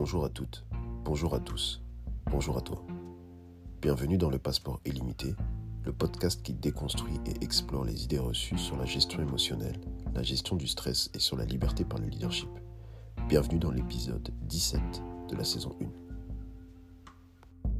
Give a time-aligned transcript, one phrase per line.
[0.00, 0.64] Bonjour à toutes,
[1.04, 1.82] bonjour à tous,
[2.30, 2.82] bonjour à toi.
[3.82, 5.34] Bienvenue dans le Passeport illimité,
[5.84, 9.78] le podcast qui déconstruit et explore les idées reçues sur la gestion émotionnelle,
[10.14, 12.48] la gestion du stress et sur la liberté par le leadership.
[13.28, 14.80] Bienvenue dans l'épisode 17
[15.28, 15.76] de la saison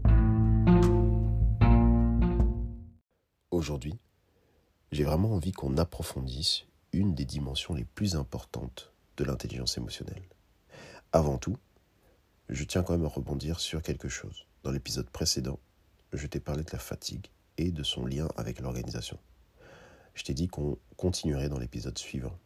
[0.05, 0.11] 1.
[3.51, 3.99] Aujourd'hui,
[4.93, 10.29] j'ai vraiment envie qu'on approfondisse une des dimensions les plus importantes de l'intelligence émotionnelle.
[11.13, 11.57] Avant tout,
[12.51, 14.47] je tiens quand même à rebondir sur quelque chose.
[14.65, 15.61] Dans l'épisode précédent,
[16.13, 19.19] je t'ai parlé de la fatigue et de son lien avec l'organisation.
[20.15, 22.37] Je t'ai dit qu'on continuerait dans l'épisode suivant.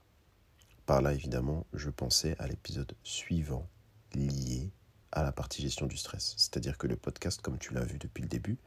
[0.85, 3.67] Par là, évidemment, je pensais à l'épisode suivant
[4.13, 4.71] lié
[5.11, 6.35] à la partie gestion du stress.
[6.37, 8.59] C'est-à-dire que le podcast, comme tu l'as vu depuis le début,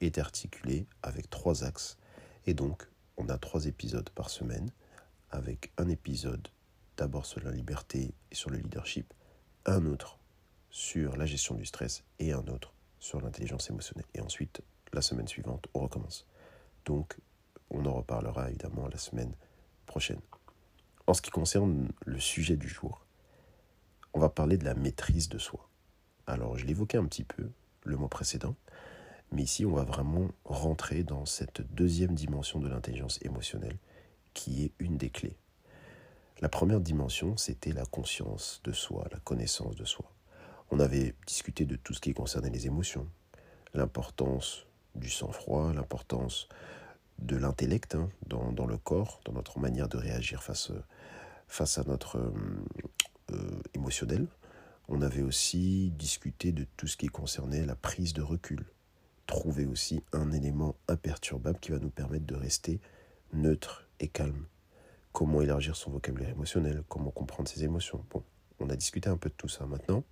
[0.00, 1.96] est articulé avec trois axes.
[2.46, 4.70] Et donc, on a trois épisodes par semaine,
[5.30, 6.46] avec un épisode
[6.96, 9.12] d'abord sur la liberté et sur le leadership,
[9.66, 10.20] un autre
[10.74, 14.08] sur la gestion du stress et un autre sur l'intelligence émotionnelle.
[14.12, 14.60] Et ensuite,
[14.92, 16.26] la semaine suivante, on recommence.
[16.84, 17.16] Donc,
[17.70, 19.32] on en reparlera évidemment la semaine
[19.86, 20.20] prochaine.
[21.06, 23.06] En ce qui concerne le sujet du jour,
[24.14, 25.68] on va parler de la maîtrise de soi.
[26.26, 27.48] Alors, je l'évoquais un petit peu
[27.84, 28.56] le mois précédent,
[29.30, 33.78] mais ici, on va vraiment rentrer dans cette deuxième dimension de l'intelligence émotionnelle
[34.32, 35.36] qui est une des clés.
[36.40, 40.13] La première dimension, c'était la conscience de soi, la connaissance de soi.
[40.70, 43.08] On avait discuté de tout ce qui concernait les émotions,
[43.74, 46.48] l'importance du sang-froid, l'importance
[47.18, 50.72] de l'intellect hein, dans, le corps, dans notre manière de réagir face,
[51.48, 52.32] face à notre euh,
[53.32, 54.26] euh, émotionnel.
[54.88, 58.64] On avait aussi discuté de tout ce qui concernait la prise de recul.
[59.26, 62.80] Trouver aussi un élément imperturbable qui va nous permettre de rester
[63.32, 64.44] neutre et calme.
[65.12, 68.04] Comment élargir son vocabulaire émotionnel, comment comprendre ses émotions.
[68.10, 68.22] Bon,
[68.60, 70.04] on a discuté un peu de tout ça maintenant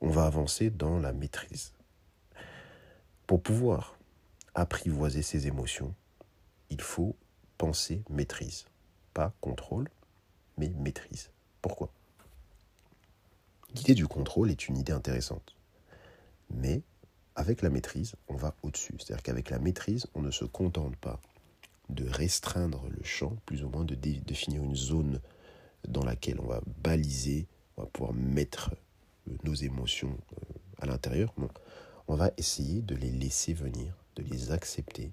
[0.00, 1.72] on va avancer dans la maîtrise.
[3.26, 3.96] Pour pouvoir
[4.54, 5.94] apprivoiser ses émotions,
[6.70, 7.16] il faut
[7.58, 8.64] penser maîtrise.
[9.14, 9.88] Pas contrôle,
[10.56, 11.30] mais maîtrise.
[11.62, 11.90] Pourquoi?
[13.74, 15.54] L'idée du contrôle est une idée intéressante.
[16.50, 16.82] Mais
[17.36, 18.94] avec la maîtrise, on va au-dessus.
[18.98, 21.20] C'est-à-dire qu'avec la maîtrise, on ne se contente pas
[21.88, 25.20] de restreindre le champ, plus ou moins de définir une zone
[25.88, 28.74] dans laquelle on va baliser, on va pouvoir mettre
[29.44, 31.34] nos émotions euh, à l'intérieur,
[32.08, 35.12] on va essayer de les laisser venir, de les accepter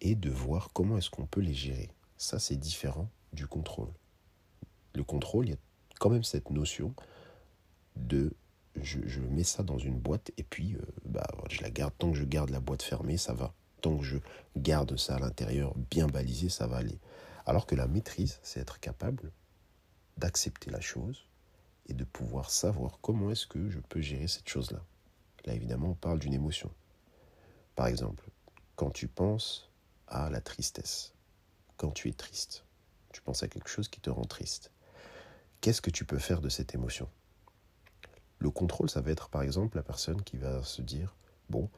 [0.00, 1.90] et de voir comment est-ce qu'on peut les gérer.
[2.16, 3.92] Ça, c'est différent du contrôle.
[4.94, 5.58] Le contrôle, il y a
[5.98, 6.94] quand même cette notion
[7.96, 8.32] de
[8.76, 11.92] je, mets ça dans une boîte et puis euh, bah, je la garde.
[11.98, 13.52] Tant que je garde la boîte fermée, ça va.
[13.80, 14.18] Tant que je
[14.56, 16.98] garde ça à l'intérieur bien balisé, ça va aller.
[17.46, 19.32] Alors que la maîtrise, c'est être capable
[20.16, 21.26] d'accepter la chose,
[21.90, 24.80] et de pouvoir savoir comment est-ce que je peux gérer cette chose-là.
[25.44, 26.70] Là, évidemment, on parle d'une émotion.
[27.74, 28.30] Par exemple,
[28.76, 29.70] quand tu penses
[30.06, 31.14] à la tristesse,
[31.76, 32.64] quand tu es triste,
[33.12, 34.70] tu penses à quelque chose qui te rend triste.
[35.60, 37.08] Qu'est-ce que tu peux faire de cette émotion?
[38.38, 41.16] Le contrôle, ça va être par exemple la personne qui va se dire,
[41.48, 41.68] bon,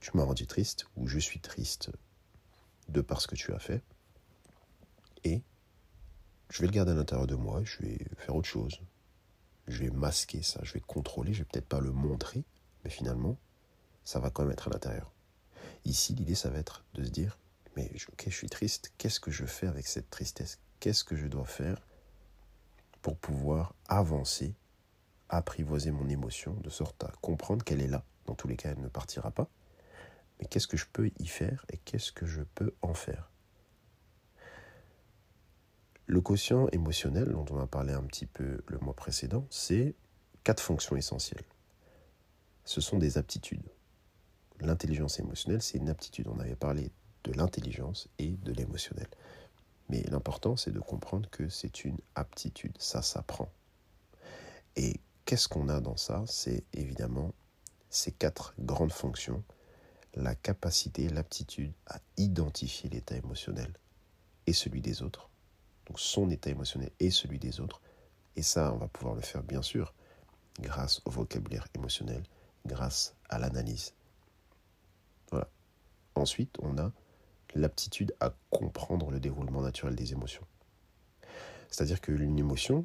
[0.00, 1.90] tu m'as rendu triste ou je suis triste
[2.88, 3.82] de par ce que tu as fait,
[5.22, 5.42] et
[6.50, 8.80] je vais le garder à l'intérieur de moi, je vais faire autre chose,
[9.66, 12.44] je vais masquer ça, je vais contrôler, je vais peut-être pas le montrer,
[12.84, 13.38] mais finalement,
[14.04, 15.12] ça va quand même être à l'intérieur.
[15.84, 17.38] Ici, l'idée, ça va être de se dire,
[17.76, 20.60] mais ok, je suis triste, qu'est-ce que je fais avec cette tristesse?
[20.80, 21.86] Qu'est-ce que je dois faire
[23.02, 24.54] pour pouvoir avancer,
[25.28, 28.04] apprivoiser mon émotion, de sorte à comprendre qu'elle est là?
[28.26, 29.48] Dans tous les cas, elle ne partira pas.
[30.38, 33.30] Mais qu'est-ce que je peux y faire et qu'est-ce que je peux en faire?
[36.06, 39.94] Le quotient émotionnel, dont on a parlé un petit peu le mois précédent, c'est
[40.42, 41.44] quatre fonctions essentielles.
[42.64, 43.68] Ce sont des aptitudes.
[44.60, 46.28] L'intelligence émotionnelle, c'est une aptitude.
[46.28, 46.92] On avait parlé
[47.24, 49.08] de l'intelligence et de l'émotionnel.
[49.88, 53.50] Mais l'important, c'est de comprendre que c'est une aptitude, ça s'apprend.
[54.76, 56.24] Et qu'est-ce qu'on a dans ça?
[56.26, 57.32] C'est évidemment
[57.90, 59.42] ces quatre grandes fonctions,
[60.14, 63.72] la capacité, l'aptitude à identifier l'état émotionnel
[64.46, 65.30] et celui des autres,
[65.86, 67.80] donc son état émotionnel et celui des autres.
[68.36, 69.94] Et ça, on va pouvoir le faire bien sûr
[70.60, 72.22] grâce au vocabulaire émotionnel,
[72.66, 73.94] grâce à l'analyse.
[75.30, 75.48] Voilà.
[76.14, 76.92] Ensuite, on a
[77.54, 80.46] l'aptitude à comprendre le déroulement naturel des émotions.
[81.70, 82.84] C'est-à-dire qu'une émotion,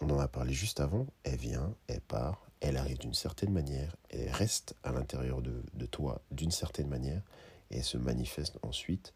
[0.00, 3.96] on en a parlé juste avant, elle vient, elle part, elle arrive d'une certaine manière,
[4.10, 7.22] elle reste à l'intérieur de, de toi d'une certaine manière,
[7.70, 9.12] et elle se manifeste ensuite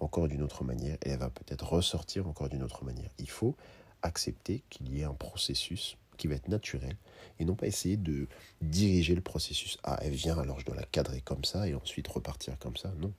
[0.00, 3.10] encore d'une autre manière et elle va peut-être ressortir encore d'une autre manière.
[3.18, 3.56] Il faut
[4.02, 6.96] accepter qu'il y ait un processus qui va être naturelle
[7.38, 8.26] et non pas essayer de
[8.60, 9.78] diriger le processus.
[9.84, 12.92] Ah, elle vient, alors je dois la cadrer comme ça et ensuite repartir comme ça.
[12.98, 13.12] Non.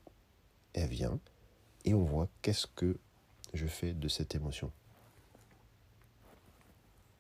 [0.74, 1.20] Elle vient
[1.86, 2.98] et on voit qu'est-ce que
[3.54, 4.72] je fais de cette émotion.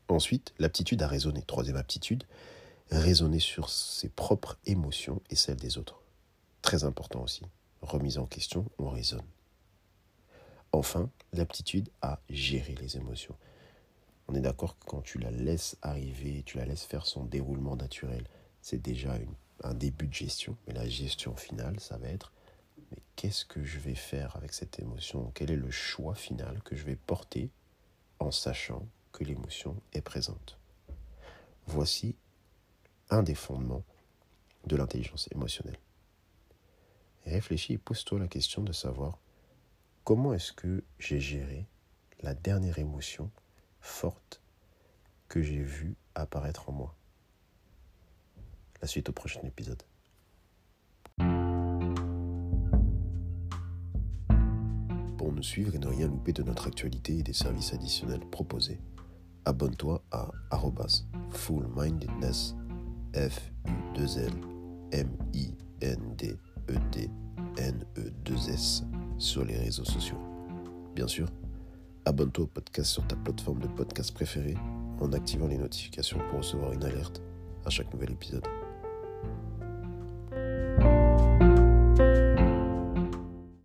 [0.09, 1.43] Ensuite, l'aptitude à raisonner.
[1.43, 2.23] Troisième aptitude,
[2.91, 6.01] raisonner sur ses propres émotions et celles des autres.
[6.61, 7.43] Très important aussi.
[7.81, 9.23] Remise en question, on raisonne.
[10.71, 13.35] Enfin, l'aptitude à gérer les émotions.
[14.27, 17.75] On est d'accord que quand tu la laisses arriver, tu la laisses faire son déroulement
[17.75, 18.27] naturel,
[18.61, 19.17] c'est déjà
[19.63, 20.55] un début de gestion.
[20.67, 22.31] Mais la gestion finale, ça va être
[22.91, 25.31] mais qu'est-ce que je vais faire avec cette émotion?
[25.33, 27.51] Quel est le choix final que je vais porter
[28.19, 30.57] en sachant que l'émotion est présente?
[31.67, 32.15] Voici
[33.09, 33.83] un des fondements
[34.65, 35.79] de l'intelligence émotionnelle.
[37.25, 39.19] réfléchis et pose-toi la question de savoir
[40.03, 41.67] comment est-ce que j'ai géré
[42.21, 43.31] la dernière émotion
[43.81, 44.41] forte
[45.27, 46.95] que j'ai vue apparaître en moi?
[48.81, 49.83] La suite au prochain épisode.
[55.17, 58.79] Pour nous suivre et ne rien louper de notre actualité et des services additionnels proposés,
[59.45, 60.31] abonne-toi à
[61.31, 62.55] fullmindedness
[67.57, 68.83] F-U-2-L-M-I-N-D-E-D-N-E-2-S
[69.17, 70.17] sur les réseaux sociaux.
[70.95, 71.27] Bien sûr,
[72.05, 74.57] abonne-toi au podcast sur ta plateforme de podcast préférée
[74.99, 77.21] en activant les notifications pour recevoir une alerte
[77.65, 78.45] à chaque nouvel épisode.